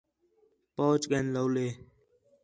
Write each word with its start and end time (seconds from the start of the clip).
پہچ 0.75 1.01
ڳین 1.09 1.25
لَولے 1.33 1.67